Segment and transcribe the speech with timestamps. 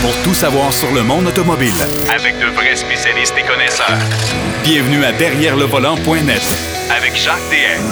[0.00, 1.72] pour tout savoir sur le monde automobile.
[2.14, 3.98] Avec de vrais spécialistes et connaisseurs.
[4.62, 6.42] Bienvenue à Derrière le volant.net
[6.96, 7.82] Avec Jacques DM.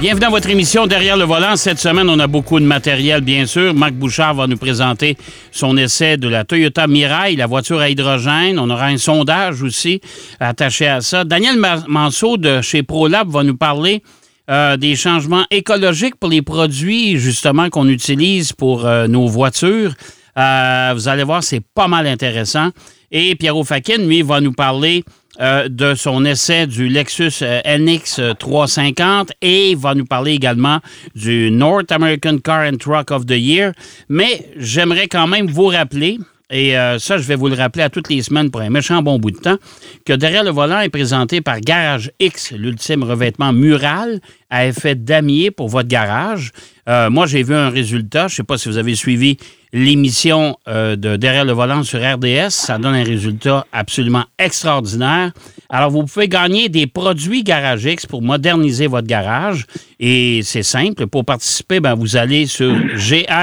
[0.00, 1.56] Bienvenue dans votre émission Derrière le volant.
[1.56, 3.72] Cette semaine, on a beaucoup de matériel, bien sûr.
[3.72, 5.16] Marc Bouchard va nous présenter
[5.50, 8.58] son essai de la Toyota Mirai, la voiture à hydrogène.
[8.58, 10.00] On aura un sondage aussi
[10.40, 11.24] attaché à ça.
[11.24, 11.56] Daniel
[11.88, 14.02] Manceau de chez ProLab va nous parler
[14.48, 19.92] euh, des changements écologiques pour les produits, justement, qu'on utilise pour euh, nos voitures.
[20.38, 22.70] Euh, vous allez voir, c'est pas mal intéressant.
[23.10, 25.04] Et Pierrot Fakin, lui, va nous parler
[25.38, 30.80] de son essai du Lexus NX 350 et va nous parler également
[31.14, 33.72] du North American Car and Truck of the Year.
[34.08, 37.90] Mais j'aimerais quand même vous rappeler, et euh, ça, je vais vous le rappeler à
[37.90, 39.56] toutes les semaines pour un méchant bon bout de temps,
[40.04, 45.50] que derrière le volant est présenté par Garage X, l'ultime revêtement mural à effet damier
[45.50, 46.52] pour votre garage.
[46.88, 48.28] Euh, moi, j'ai vu un résultat.
[48.28, 49.38] Je ne sais pas si vous avez suivi
[49.72, 52.50] l'émission euh, de Derrière le volant sur RDS.
[52.50, 55.32] Ça donne un résultat absolument extraordinaire.
[55.68, 59.66] Alors, vous pouvez gagner des produits Garage X pour moderniser votre garage.
[59.98, 61.08] Et c'est simple.
[61.08, 63.40] Pour participer, ben, vous allez sur grgx.com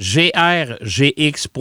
[0.00, 1.60] grgx.com,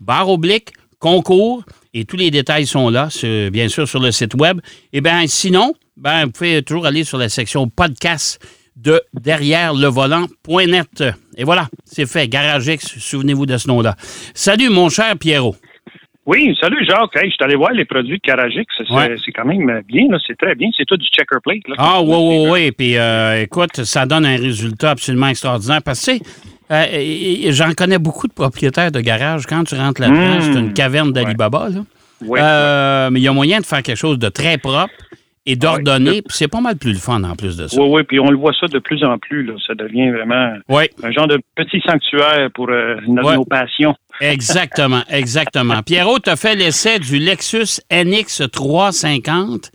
[0.00, 3.08] barre oblique, concours, et tous les détails sont là,
[3.50, 4.60] bien sûr, sur le site web.
[4.92, 8.44] Et bien, sinon, ben, vous pouvez toujours aller sur la section podcast
[8.76, 11.04] de derrière le volant.net.
[11.36, 12.26] Et voilà, c'est fait.
[12.28, 13.94] Garage X, souvenez-vous de ce nom-là.
[14.34, 15.54] Salut, mon cher Pierrot.
[16.26, 17.10] Oui, salut Jacques.
[17.22, 18.64] je suis allé voir les produits de Garagix.
[18.78, 20.70] C'est quand même bien, c'est très bien.
[20.74, 21.62] C'est tout du checker plate.
[21.76, 22.72] ah oui, oui, oui.
[22.72, 25.82] Puis euh, écoute, ça donne un résultat absolument extraordinaire.
[25.84, 26.12] Parce que
[26.70, 29.46] euh, j'en connais beaucoup de propriétaires de garages.
[29.46, 30.74] Quand tu rentres là-dedans, c'est une hmm.
[30.74, 31.68] caverne d'Alibaba.
[32.22, 34.94] Euh, mais il y a moyen de faire quelque chose de très propre
[35.46, 36.22] et d'ordonné.
[36.22, 37.80] puis c'est pas mal plus le fun en plus de ça.
[37.80, 39.44] Oui, oui, puis on le voit ça de plus en plus.
[39.44, 39.54] Là.
[39.66, 43.94] Ça devient vraiment un genre de petit sanctuaire pour euh, nos, passions.
[44.20, 45.82] Exactement, exactement.
[45.82, 49.70] Pierrot, tu as fait l'essai du Lexus NX 350.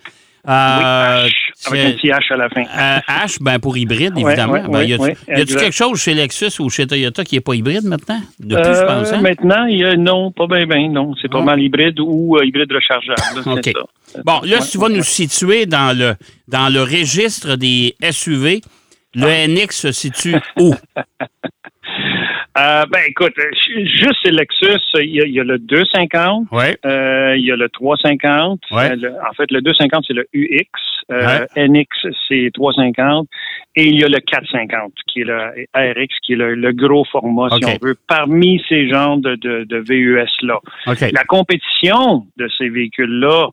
[0.47, 1.27] Euh,
[1.67, 2.61] avec un petit H à la fin.
[2.61, 4.63] Euh, H, ben pour hybride, évidemment.
[4.69, 8.21] Ben, y a-tu quelque chose chez Lexus ou chez Toyota qui n'est pas hybride maintenant?
[8.49, 9.21] Pense, hein?
[9.21, 11.13] Maintenant, y a, non, pas bien, ben, non.
[11.21, 13.49] C'est pas mal hybride ou euh, hybride rechargeable.
[13.49, 13.73] OK.
[14.23, 16.15] Bon, là, si tu vas nous situer dans le,
[16.47, 18.61] dans le registre des SUV,
[19.15, 19.47] le ah.
[19.47, 20.73] NX se situe où?
[22.57, 23.33] Euh, ben écoute,
[23.67, 26.47] juste chez Lexus, il y, a, le 250,
[26.85, 28.61] euh, il y a le 350.
[28.71, 28.77] Euh,
[29.29, 30.69] en fait, le 250 c'est le UX,
[31.55, 31.87] NX
[32.27, 33.27] c'est 350,
[33.75, 37.49] et il y a le 450 qui est le RX qui est le, gros format
[37.57, 40.59] si on veut parmi ces genres de, de, VUS là.
[40.85, 43.49] La compétition de ces véhicules là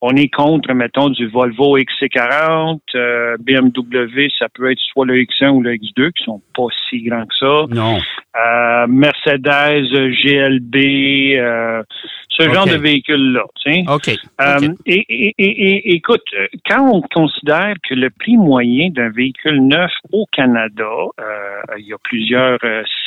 [0.00, 5.48] on est contre, mettons, du Volvo XC40, euh, BMW, ça peut être soit le X1
[5.48, 7.64] ou le X2, qui sont pas si grands que ça.
[7.68, 7.98] Non.
[7.98, 9.88] Euh, Mercedes,
[10.22, 11.82] GLB, euh,
[12.28, 13.42] ce genre de véhicule-là.
[13.88, 14.10] OK.
[14.86, 16.22] Et, écoute,
[16.68, 20.84] quand on considère que le prix moyen d'un véhicule neuf au Canada,
[21.76, 22.58] il y a plusieurs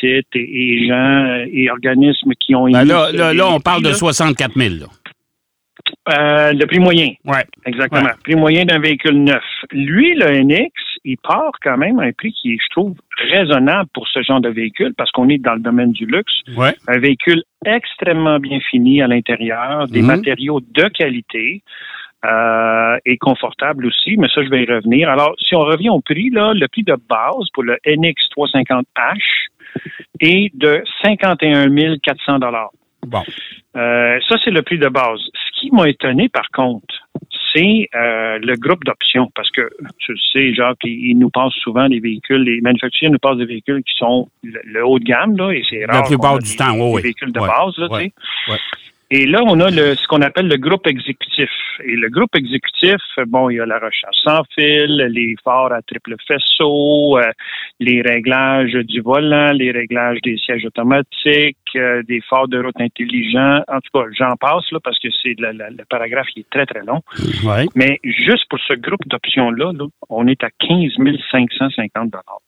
[0.02, 2.70] sites et, gens et organismes qui ont...
[2.70, 4.76] Ben là, là, on parle de 64 000.
[4.82, 4.88] Là.
[6.10, 7.14] Euh, le prix moyen.
[7.26, 7.38] Oui.
[7.66, 8.10] Exactement.
[8.10, 9.44] Le prix moyen d'un véhicule neuf.
[9.72, 10.72] Lui, le NX,
[11.06, 14.42] il part quand même à un prix qui est, je trouve, raisonnable pour ce genre
[14.42, 16.34] de véhicule parce qu'on est dans le domaine du luxe.
[16.58, 16.74] Ouais.
[16.88, 20.08] Un véhicule extrêmement bien fini à l'intérieur, des mhm.
[20.08, 21.62] matériaux de qualité.
[22.24, 25.10] Euh, et confortable aussi, mais ça, je vais y revenir.
[25.10, 29.18] Alors, si on revient au prix, là, le prix de base pour le NX 350H
[30.20, 32.38] est de 51 400
[33.08, 33.24] Bon.
[33.76, 35.20] Euh, ça, c'est le prix de base.
[35.62, 37.08] Ce qui m'a étonné, par contre,
[37.54, 39.32] c'est euh, le groupe d'options.
[39.36, 43.38] Parce que, tu sais, genre, ils nous passent souvent des véhicules, les manufacturiers nous passent
[43.38, 46.02] des véhicules qui sont le, haut de gamme, là, et c'est rare.
[46.02, 46.96] La plupart du temps, oui.
[46.96, 48.14] Des véhicules de base, là, tu sais.
[49.14, 51.50] Et là, on a le, ce qu'on appelle le groupe exécutif.
[51.84, 55.82] Et le groupe exécutif, bon, il y a la recherche sans fil, les phares à
[55.82, 57.30] triple faisceau, euh,
[57.82, 63.62] les réglages du volant, les réglages des sièges automatiques, euh, des phares de route intelligents.
[63.68, 66.84] En tout cas, j'en passe là parce que c'est le, paragraphe qui est très très
[66.86, 67.02] long.
[67.44, 67.66] Ouais.
[67.76, 70.94] Mais juste pour ce groupe d'options là, là, on est à 15
[71.32, 72.40] 550 dollars.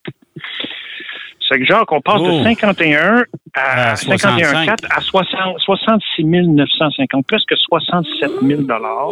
[1.53, 8.31] C'est que genre qu'on passe de 51 à, 51,4 à 60, 66 950, presque 67
[8.41, 9.11] 000 dollars.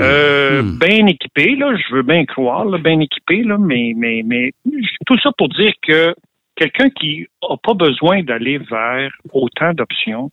[0.00, 0.78] Euh, hmm.
[0.78, 4.52] Bien équipé, là, je veux bien croire, bien équipé, là, mais, mais, mais
[5.06, 6.14] tout ça pour dire que
[6.56, 10.30] quelqu'un qui n'a pas besoin d'aller vers autant d'options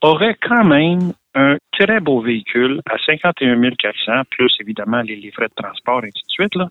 [0.00, 5.48] aurait quand même un très beau véhicule à 51 400, plus évidemment les, les frais
[5.48, 6.68] de transport, et ainsi de suite, là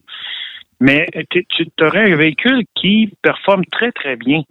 [0.79, 4.43] Mais tu aurais un véhicule qui performe très, très bien.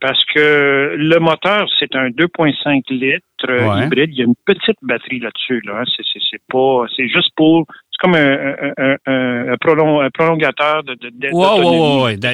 [0.00, 4.10] Parce que le moteur, c'est un 2,5 litres euh, hybride.
[4.12, 5.62] Il y a une petite batterie là-dessus.
[5.64, 5.84] Là.
[5.86, 6.84] C'est pas.
[6.94, 7.64] C'est juste pour.
[7.90, 8.54] C'est comme un,
[9.06, 11.28] un, prolongateur de, de,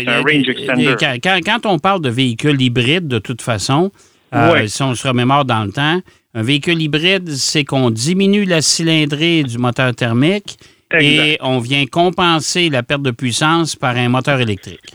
[0.08, 0.94] un range extender.
[0.98, 3.92] Quand, quand, on parle de véhicule hybride, de toute façon,
[4.34, 6.00] euh, si on se remémore dans le temps,
[6.34, 10.58] un véhicule hybride, c'est qu'on diminue la cylindrée du moteur thermique
[11.00, 14.94] et on vient compenser la perte de puissance par un moteur électrique.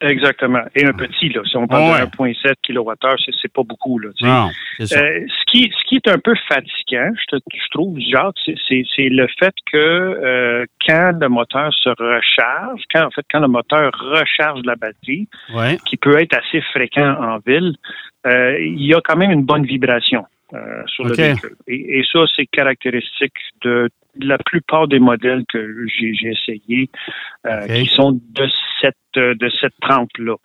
[0.00, 0.62] Exactement.
[0.76, 1.42] Et un petit, là.
[1.44, 4.10] Si on parle de 1,7 kWh, c'est pas beaucoup, là.
[4.20, 4.48] Non,
[4.80, 9.26] euh, ce, qui, ce qui est un peu fatigant, je, je trouve, Jacques, c'est le
[9.38, 14.60] fait que euh, quand le moteur se recharge, quand en fait quand le moteur recharge
[14.64, 15.28] la batterie,
[15.86, 17.74] qui peut être assez fréquent en ville,
[18.26, 20.26] euh, il y a quand même une bonne vibration.
[20.54, 21.56] Euh, sur le véhicule.
[21.66, 26.88] Et, ça, c'est caractéristique de, la plupart des modèles que j'ai essayés,
[27.46, 28.48] euh, qui sont de
[28.80, 30.36] cette de cette trempe-là.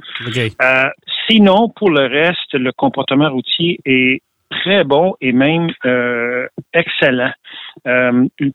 [0.61, 0.89] Euh,
[1.29, 5.69] sinon, pour le reste, le comportement routier est très bon et même
[6.73, 7.31] excellent.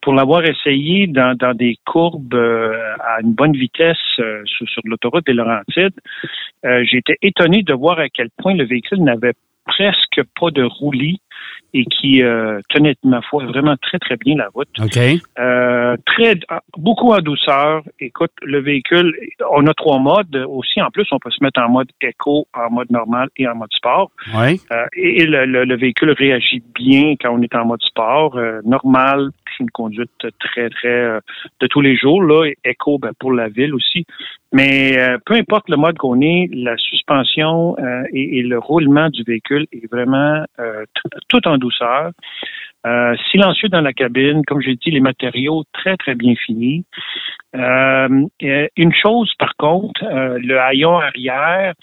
[0.03, 5.33] pour l'avoir essayé dans, dans, des courbes à une bonne vitesse sur, sur l'autoroute des
[5.33, 5.99] Laurentides,
[6.63, 9.35] été étonné de voir à quel point le véhicule n'avait
[9.65, 11.21] presque pas de roulis
[11.75, 14.69] et qui euh, tenait, ma foi, vraiment très, très bien la route.
[14.81, 14.99] OK.
[15.39, 16.39] Euh, très,
[16.77, 17.83] beaucoup en douceur.
[18.01, 19.15] Écoute, le véhicule,
[19.51, 20.35] on a trois modes.
[20.49, 23.55] Aussi, en plus, on peut se mettre en mode éco, en mode normal et en
[23.55, 24.11] mode sport.
[24.35, 24.61] Oui.
[24.73, 28.39] Euh, et le, le, véhicule réagit bien quand on est en mode sport.
[28.65, 30.11] normal, c'est une conduite
[30.41, 31.21] très, très
[31.61, 32.23] de tous les jours.
[32.23, 34.07] Là, éco, ben, pour la ville aussi.
[34.53, 34.97] Mais
[35.27, 37.77] peu importe le mode qu'on est, la suspension
[38.13, 40.43] et, et, le roulement du véhicule est vraiment
[41.29, 42.13] tout en douceur.
[42.87, 46.85] Euh, silencieux dans la cabine, comme j'ai dit, les matériaux très, très bien finis.
[47.57, 48.27] Euh,
[48.77, 51.75] une chose, par contre, euh, le haillon arrière,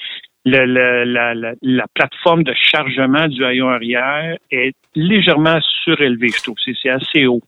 [0.45, 6.55] la, plateforme de chargement du haillon arrière est légèrement surélevée, je trouve.
[6.81, 7.41] C'est assez haut.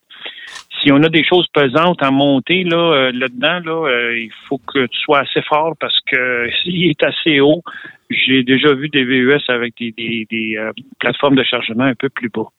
[0.81, 4.99] Si on a des choses pesantes à monter là, là-dedans, là, il faut que tu
[4.99, 7.63] sois assez fort parce que s'il est assez haut,
[8.09, 9.91] j'ai déjà vu des VUS avec des,
[10.29, 10.57] des,
[10.99, 12.49] plateformes de chargement un peu plus bas.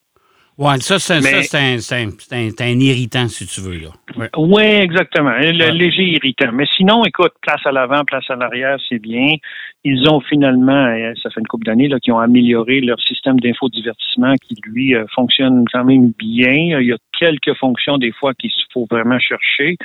[0.58, 3.78] Oui, ça, c'est un, irritant, si tu veux.
[4.16, 5.30] Oui, ouais, exactement.
[5.30, 6.50] Le léger irritant.
[6.52, 9.36] Mais sinon, écoute, place à l'avant, place à l'arrière, c'est bien.
[9.84, 14.34] Ils ont finalement, euh, ça fait une couple d'années, qui ont amélioré leur système d'infodivertissement
[14.34, 16.80] qui, lui, euh, fonctionne quand même bien.
[16.80, 19.76] Il y a quelques fonctions, des fois, qu'il faut vraiment chercher.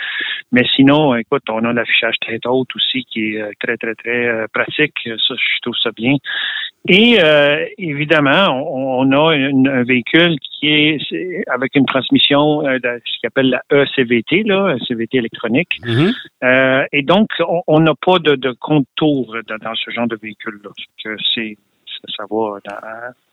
[0.52, 4.48] Mais sinon, écoute, on a l'affichage tête haute aussi qui est euh, très, très, très
[4.54, 4.96] pratique.
[5.04, 6.16] Ça, je trouve ça bien.
[6.90, 11.00] Et euh, évidemment, on, a un véhicule qui est,
[11.48, 15.80] avec une transmission euh, de ce qu'on appelle la ECVT, là, CVT électronique.
[15.82, 16.14] Mm-hmm.
[16.44, 17.30] euh, et donc,
[17.68, 20.72] on n'a pas de, de contour dans, ce genre de véhicule-là.
[21.34, 21.58] C'est,
[22.18, 22.60] ça, va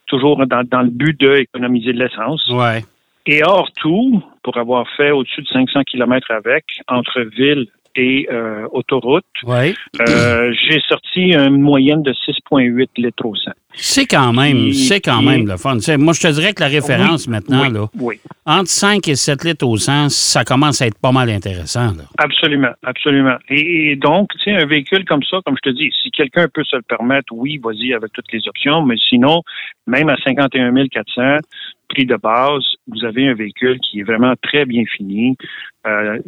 [0.07, 2.47] toujours dans, dans, le but d'économiser de l'essence.
[2.49, 2.83] Ouais.
[3.25, 8.67] Et hors tout, pour avoir fait au-dessus de 500 km avec, entre villes et euh,
[8.71, 9.25] autoroute.
[9.45, 13.51] Euh, j'ai sorti une moyenne de 6,8 litres au 100.
[13.73, 15.77] C'est quand même, c'est quand même le fun.
[15.97, 17.87] moi, je te dirais que la référence maintenant, là,
[18.45, 21.93] entre 5 et 7 litres au 100, ça commence à être pas mal intéressant.
[22.17, 23.37] Absolument, absolument.
[23.49, 26.63] Et, donc, tu sais, un véhicule comme ça, comme je te dis, si quelqu'un peut
[26.65, 29.41] se le permettre, oui, vas-y avec toutes les options, mais sinon,
[29.87, 31.21] même à 51 400,
[31.91, 35.37] prix de base, vous avez un véhicule qui est vraiment très bien fini.
[35.85, 36.19] Euh,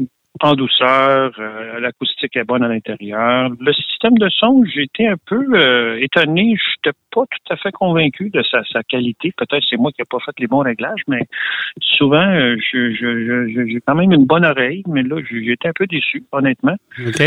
[0.41, 3.51] en douceur, euh, l'acoustique est bonne à l'intérieur.
[3.59, 6.55] Le système de son, j'étais un peu euh, étonné.
[6.57, 9.31] Je n'étais pas tout à fait convaincu de sa, qualité.
[9.37, 11.21] Peut-être c'est moi qui n'ai pas fait les bons réglages, mais
[11.79, 16.75] souvent, euh, j'ai quand même une bonne oreille, mais là, j'étais un peu déçu, honnêtement.
[16.99, 17.21] OK.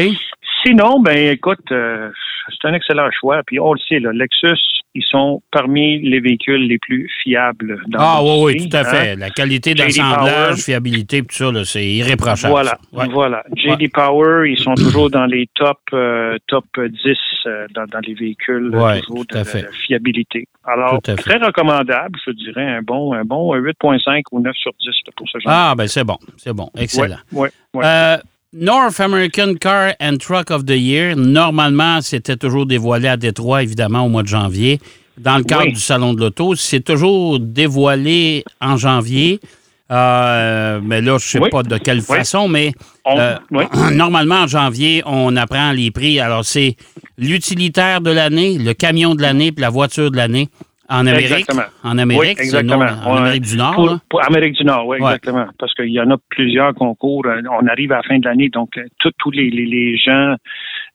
[0.64, 3.42] Sinon, ben écoute, c'est un excellent choix.
[3.46, 4.58] Puis on le sait, là, Lexus,
[4.96, 9.10] ils sont parmi les véhicules les plus fiables dans Ah oui, oui, tout à fait.
[9.12, 9.16] Hein.
[9.18, 12.52] La qualité d'assemblage, fiabilité, tout ça, c'est irréprochable.
[12.52, 12.78] Voilà,
[13.10, 13.42] voilà.
[13.54, 18.70] JD Power, ils sont toujours dans les top, euh, top 10 euh, dans, les véhicules
[19.06, 19.44] toujours de,
[19.86, 20.48] fiabilité.
[20.64, 25.28] Alors, très recommandable, je dirais, un bon, un bon 8.5 ou 9 sur 10 pour
[25.28, 25.52] ce genre.
[25.52, 27.18] Ah, ben c'est bon, c'est bon, excellent.
[27.32, 28.16] Oui, euh,
[28.52, 34.02] North American Car and Truck of the Year, normalement, c'était toujours dévoilé à Détroit, évidemment,
[34.02, 34.80] au mois de janvier.
[35.18, 39.40] Dans le cadre du Salon de l'Auto, c'est toujours dévoilé en janvier.
[39.90, 42.72] Euh, mais là, je ne sais pas de quelle façon, mais
[43.06, 43.36] euh,
[43.92, 46.20] normalement, en janvier, on apprend les prix.
[46.20, 46.76] Alors, c'est
[47.18, 50.48] l'utilitaire de l'année, le camion de l'année, puis la voiture de l'année.
[50.88, 51.30] En Amérique?
[51.30, 51.64] Exactement.
[51.82, 52.86] En Amérique, exactement.
[53.04, 53.98] en Amérique du Nord?
[54.08, 55.46] Pour, Amérique du Nord, oui, exactement.
[55.58, 57.26] Parce qu'il y en a plusieurs concours.
[57.26, 58.84] Euh, on arrive à la fin de l'année, donc euh,
[59.18, 60.36] tous les, les, gens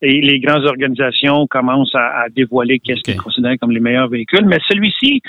[0.01, 4.46] et les grandes organisations commencent à, dévoiler qu'est-ce qu'ils considèrent comme les meilleurs véhicules.
[4.46, 5.22] Mais celui-ci,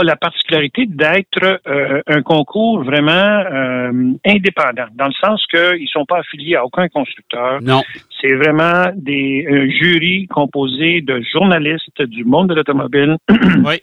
[0.00, 5.86] a la particularité d'être euh, un concours vraiment euh, indépendant, dans le sens qu'ils ne
[5.86, 7.60] sont pas affiliés à aucun constructeur.
[7.62, 7.82] Non.
[8.20, 13.16] C'est vraiment des un jury composé de journalistes du monde de l'automobile
[13.64, 13.76] oui.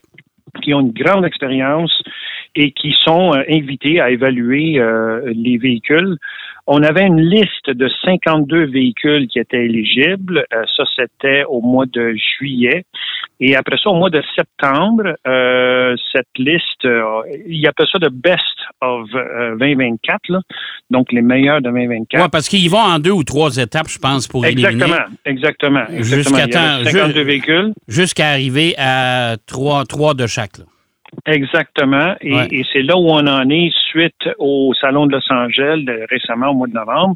[0.62, 2.01] qui ont une grande expérience
[2.55, 4.81] et qui sont euh, invités à évaluer
[5.33, 6.17] les véhicules.
[6.68, 10.46] On avait une liste de 52 véhicules qui étaient éligibles.
[10.53, 12.86] Euh, ça, c'était au mois de juillet.
[13.39, 18.10] Et après ça, au mois de septembre, euh, cette liste, euh, il appelle ça de
[18.10, 18.39] Best
[18.82, 19.10] of
[19.60, 20.44] 2024,
[20.91, 22.24] donc les meilleurs de 2024.
[22.24, 25.06] Oui, parce qu'ils vont en deux ou trois étapes, je pense, pour exactement, éliminer.
[25.25, 26.48] Exactement, exactement.
[26.48, 27.74] Jusqu'à 52 véhicules.
[27.88, 30.60] Jusqu'à arriver à trois, trois de chaque.
[30.60, 30.65] Là.
[31.25, 32.15] Exactement.
[32.22, 36.53] Et, c'est là où on en est suite au Salon de Los Angeles récemment au
[36.53, 37.15] mois de novembre,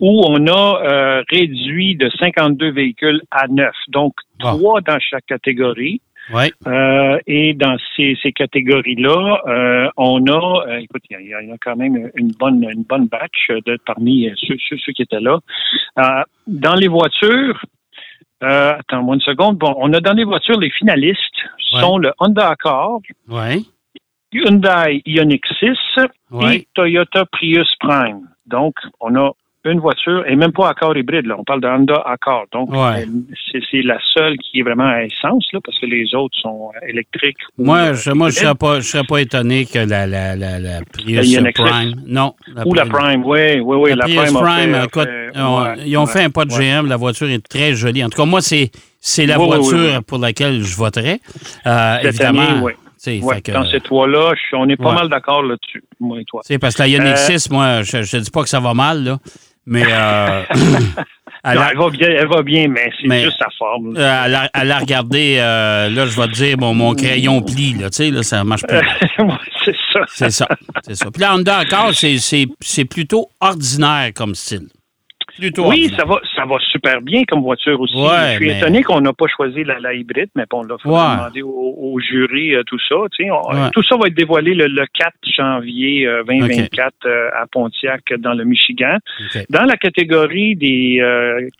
[0.00, 3.70] où on a euh, réduit de 52 véhicules à 9.
[3.88, 6.00] Donc, trois dans chaque catégorie.
[6.32, 6.52] Ouais.
[6.66, 11.76] Euh, et dans ces, ces catégories-là, euh, on a, euh, écoute, il y, a quand
[11.76, 15.38] même une bonne une bonne batch de parmi ceux, ceux, ceux qui étaient là.
[15.98, 17.64] Euh, dans les voitures,
[18.42, 19.58] euh, attends-moi une seconde.
[19.58, 21.22] Bon, on a dans les voitures, les finalistes
[21.58, 23.00] sont le Honda Accord,
[24.32, 25.76] Hyundai Ioniq 6
[26.44, 28.28] et Toyota Prius Prime.
[28.46, 29.32] Donc, on a
[29.64, 31.36] une voiture, et même pas Accord hybride, là.
[31.38, 32.46] On parle de Honda Accord.
[32.52, 32.70] Donc,
[33.70, 37.38] c'est la seule qui est vraiment à essence, là, parce que les autres sont électriques.
[37.56, 40.80] Moi, je, moi, je serais pas, je serais pas étonné que la, la, la, la
[40.92, 41.94] Prius Prime.
[42.06, 42.34] Non.
[42.64, 43.94] Ou la Prime, oui, oui, oui.
[43.96, 45.08] La, Prius Prime, écoute,
[45.84, 46.86] ils ont fait un pas de GM.
[46.86, 48.04] La voiture est très jolie.
[48.04, 51.20] En tout cas, moi, c'est, c'est la voiture pour laquelle je voterais.
[51.66, 52.68] Euh, évidemment.
[53.48, 56.42] dans ces trois-là, on est pas mal d'accord là-dessus, moi et toi.
[56.44, 58.74] C'est parce que la Ioniq 6, euh, moi, je ne dis pas que ça va
[58.74, 59.18] mal, là,
[59.68, 59.84] mais.
[59.86, 60.42] Euh,
[61.44, 63.94] elle, va bien, elle va bien, mais c'est juste sa forme.
[63.96, 67.90] Euh, à, la, regarder, euh, là, je vais te dire, bon, mon crayon plie, là,
[67.90, 68.80] tu sais, là, ça marche pas.
[69.64, 70.00] c'est ça.
[70.08, 70.48] C'est ça.
[70.82, 71.10] C'est ça.
[71.10, 74.68] Puis là, Honda encore, c'est plutôt ordinaire comme style
[75.58, 77.94] oui, ça va, ça va super bien comme voiture aussi.
[77.94, 81.98] je suis étonné qu'on n'a pas choisi la, hybride, mais bon, on l'a demandé au,
[82.00, 82.96] jury euh, tout ça.
[83.72, 88.44] Tout ça va être dévoilé le, 4 janvier 2024 euh, euh, à Pontiac, dans le
[88.44, 88.98] Michigan.
[89.50, 91.02] Dans la catégorie des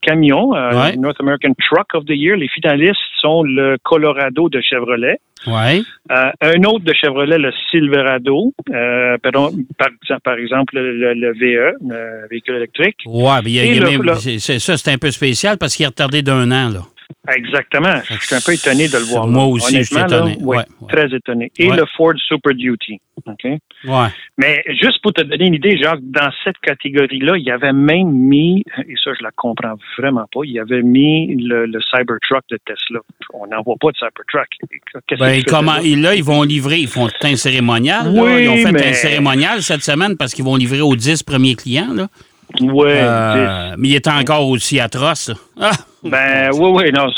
[0.02, 0.52] camions,
[0.98, 5.18] North American Truck of the Year, les finalistes sont le Colorado de Chevrolet.
[5.46, 5.82] Ouais.
[6.10, 9.88] Euh, un autre de Chevrolet, le Silverado, euh, pardon, par,
[10.22, 12.96] par, exemple le, le, VE, le véhicule électrique.
[13.06, 16.70] Oui, mais ça, c'est un peu spécial parce qu'il est retardé d'un an.
[16.70, 16.82] Là.
[17.34, 18.00] Exactement.
[18.08, 19.26] Je suis un peu étonné de le voir.
[19.26, 20.38] Moi aussi, je suis étonné.
[20.88, 21.52] Très étonné.
[21.58, 23.00] Et le Ford Super Duty.
[23.26, 23.44] OK?
[23.44, 24.06] Ouais.
[24.38, 28.10] Mais juste pour te donner une idée, genre, dans cette catégorie-là, il y avait même
[28.10, 32.58] mis, et ça, je la comprends vraiment pas, il y avait mis le, Cybertruck de
[32.64, 33.00] Tesla.
[33.34, 34.48] On n'en voit pas de Cybertruck.
[35.18, 38.08] Ben, comment, là, ils vont livrer, ils font un cérémonial.
[38.08, 41.54] Oui, Ils ont fait un cérémonial cette semaine parce qu'ils vont livrer aux 10 premiers
[41.54, 41.92] clients.
[41.92, 42.08] Là.
[42.60, 42.88] Oui.
[42.88, 45.30] Euh, mais il est encore aussi atroce.
[45.60, 45.72] Ah!
[46.02, 47.08] Ben oui, oui, non.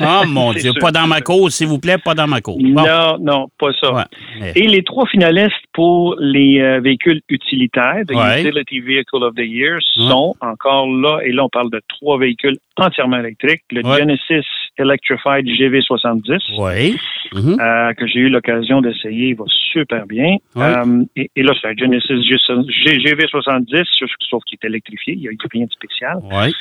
[0.00, 2.58] Oh mon Dieu, pas dans ma cause, s'il vous plaît, pas dans ma cause.
[2.60, 4.06] Non, non, pas ça.
[4.54, 9.78] Et les trois finalistes pour les euh, véhicules utilitaires, the Utility Vehicle of the Year,
[9.96, 13.62] sont encore là, et là on parle de trois véhicules entièrement électriques.
[13.70, 14.46] Le Genesis
[14.78, 16.96] Electrified GV70, oui.
[17.34, 20.36] Euh, que j'ai eu l'occasion d'essayer, il va super bien.
[20.56, 23.84] Euh, et, là, c'est un Genesis GV70,
[24.28, 26.18] sauf qu'il est électrifié, il n'y a rien de spécial.
[26.22, 26.54] Oui.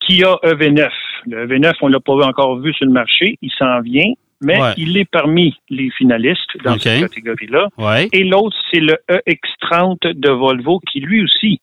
[0.00, 0.88] Kia EV9.
[1.26, 4.12] Le EV9, on ne l'a pas encore vu sur le marché, il s'en vient
[4.44, 7.68] mais il est parmi les finalistes dans cette catégorie-là.
[8.12, 11.60] Et l'autre, c'est le EX30 de Volvo qui lui aussi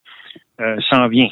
[0.61, 1.29] euh, s'en vient.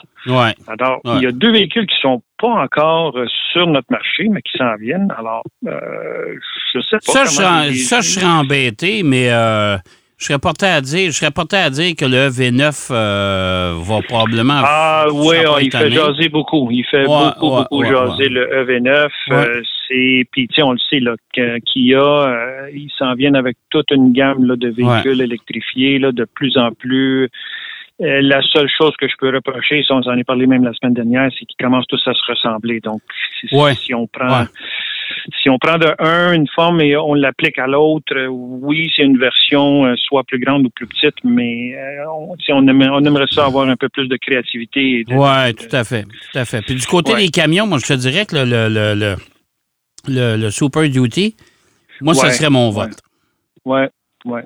[0.68, 4.42] Alors, il y a deux véhicules qui sont pas encore euh, sur notre marché, mais
[4.42, 5.14] qui s'en viennent.
[5.18, 6.36] Alors, euh,
[6.74, 7.26] je sais pas.
[7.26, 11.58] Ça, je, ça, je serais embêté, mais je serais porté à dire, je serais porté
[11.58, 14.62] à dire que le V9 va probablement.
[14.64, 16.70] Ah oui, il fait jaser beaucoup.
[16.72, 19.10] Il fait beaucoup, beaucoup jaser le EV9.
[19.88, 24.12] c'est puis tu sais, on le sait là, Kia, ils s'en viennent avec toute une
[24.12, 27.30] gamme là, de véhicules électrifiés là, de plus en plus
[28.00, 31.30] la seule chose que je peux reprocher, on en a parlé même la semaine dernière,
[31.38, 32.80] c'est qu'ils commencent tous à se ressembler.
[32.80, 33.02] Donc,
[33.76, 34.46] si, on prend
[35.42, 39.04] si on prend de un une forme et on l'applique à l'autre, euh, oui, c'est
[39.04, 41.76] une version euh, soit plus grande ou plus petite, mais
[42.08, 45.04] on, on, aimerait, on, aimerait, ça avoir un peu plus de créativité.
[45.10, 46.62] Oui, tout à fait, tout à fait.
[46.62, 49.16] Puis du côté des camions, moi je te dirais que le, le,
[50.08, 51.36] le, le Super Duty,
[52.02, 53.00] Moi, ce serait mon vote.
[53.66, 53.82] Oui,
[54.26, 54.42] oui.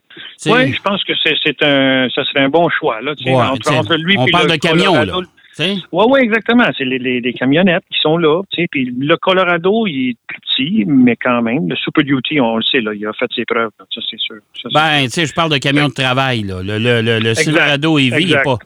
[0.46, 3.02] Je pense que c'est un, ça serait un bon choix.
[3.02, 5.18] Là, entre, lui on parle de camion, là.
[5.60, 6.66] Oui, oui, exactement.
[6.78, 8.42] C'est les, camionnettes qui sont là.
[8.72, 11.70] Puis le Colorado, il est plus petit, mais quand même.
[11.70, 13.70] Le Super Duty, on le sait, là, il a fait ses preuves.
[13.94, 14.38] Ça, c'est sûr.
[14.74, 16.44] ben, tu sais, je parle de camion de travail.
[16.44, 16.62] Là.
[16.64, 18.58] Le, le, le, Silverado EV, il n'est pas,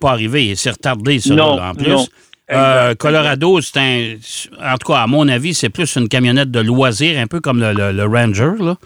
[0.00, 0.46] pas arrivé.
[0.46, 2.08] Il s'est retardé, ça, là, en plus.
[2.50, 4.14] Euh, Colorado, c'est un.
[4.60, 7.60] En tout cas, à mon avis, c'est plus une camionnette de loisir, un peu comme
[7.60, 8.76] le, Ranger, là.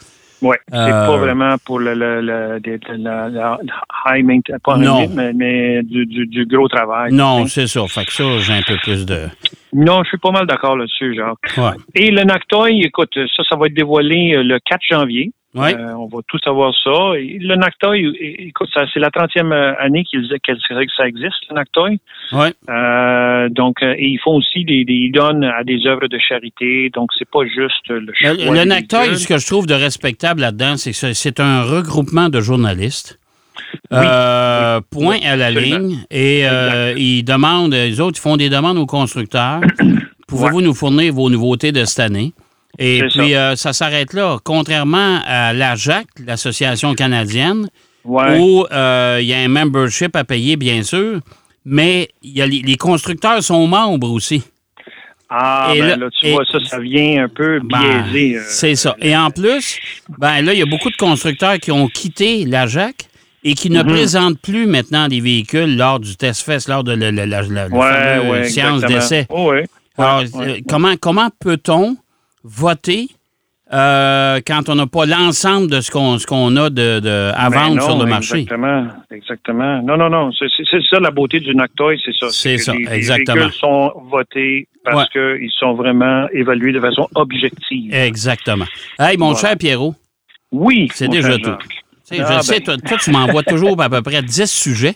[0.43, 2.61] Oui, c'est pas euh, vraiment pour le, le,
[4.07, 5.09] high maintenance, pas non.
[5.15, 7.13] mais, mais du, du, gros travail.
[7.13, 7.87] Non, c'est ça.
[7.89, 9.29] Fait que ça, j'ai un peu plus de.
[9.73, 11.57] Non, je suis pas mal d'accord là-dessus, Jacques.
[11.57, 11.77] Ouais.
[11.95, 15.33] Et le Nactoy, écoute, ça, ça va être dévoilé euh, le 4 janvier.
[15.57, 16.91] Euh, on va tous savoir ça.
[17.15, 20.53] le Nactoy, écoute, c'est la 30e euh, année qu'ils que
[20.97, 21.99] ça existe, le Nactoy.
[22.33, 22.49] Oui.
[22.69, 26.91] Euh, donc, et ils font aussi des, ils donnent à des œuvres de charité.
[26.91, 28.35] Donc, c'est pas juste le choix.
[28.35, 32.41] Le, Nactoy, ce que je trouve de respectable là-dedans, c'est que c'est un regroupement de
[32.41, 33.19] journalistes.
[33.91, 35.99] point à la ligne.
[36.11, 36.43] Et
[36.97, 39.61] ils demandent, les autres, ils font des demandes aux constructeurs.
[40.29, 42.33] Pouvez-vous nous fournir vos nouveautés de cette année?
[42.79, 44.39] Et puis, euh, ça, s'arrête là.
[44.45, 47.69] Contrairement à la JAC, l'Association canadienne,
[48.05, 51.21] où euh, il y a un membership à payer, bien sûr,
[51.65, 54.43] mais y a les, constructeurs sont membres aussi.
[55.29, 58.37] Ah, ben là, tu vois, ça, ça vient un peu ben, biaiser.
[58.37, 58.95] Euh, c'est ça.
[59.01, 59.77] Et en plus,
[60.19, 63.09] ben là, il y a beaucoup de constructeurs qui ont quitté la JAC
[63.43, 63.89] et qui ne mhm.
[63.89, 69.27] présentent plus maintenant des véhicules lors du test fest, lors de la, la, séance d'essai.
[69.29, 69.53] Oh,
[69.99, 70.23] Alors,
[70.69, 71.97] comment, comment peut-on
[72.47, 73.09] voter
[73.73, 77.83] euh, quand on n'a pas l'ensemble de ce qu'on a de, de à ben vendre
[77.83, 78.39] sur le marché.
[78.39, 79.83] Exactement, exactement.
[79.83, 80.31] Non, non, non.
[80.33, 82.31] C'est ça la beauté du Noctoy, c'est ça.
[82.31, 83.35] C'est ça, les, exactement.
[83.35, 87.93] Les véhicules sont votés parce qu'ils sont vraiment évalués de façon objective.
[87.93, 88.67] Exactement.
[89.01, 89.95] Hey, mon cher Pierrot.
[90.53, 90.89] Oui.
[90.95, 91.57] C'est déjà tout.
[92.13, 92.77] Je ah, sais, ben.
[92.77, 94.95] toi, tu m'envoies toujours à peu près 10 sujets,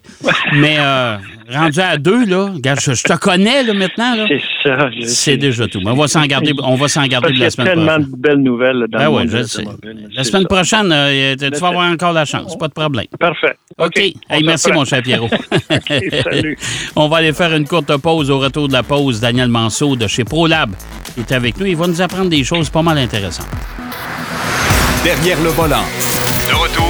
[0.52, 1.16] mais euh,
[1.50, 4.14] rendu à deux, là, je, te connais là, maintenant.
[4.28, 4.90] C'est ça.
[5.02, 5.80] C'est déjà tout.
[5.84, 7.86] on va s'en garder, on va s'en garder de la semaine prochaine.
[7.86, 9.64] tellement de belles nouvelles dans ben je sais.
[10.14, 13.06] La semaine prochaine, euh, tu vas avoir encore la chance, pas de problème.
[13.18, 13.56] Parfait.
[13.78, 14.00] OK.
[14.44, 15.28] merci, mon cher Pierrot.
[16.22, 16.56] salut.
[16.94, 18.30] on va aller faire une courte pause.
[18.30, 20.70] Au retour de la pause, Daniel Manceau de chez ProLab
[21.18, 21.66] est avec nous.
[21.66, 23.48] Il va nous apprendre des choses pas mal intéressantes.
[25.02, 25.84] Derrière le volant.
[26.48, 26.89] De retour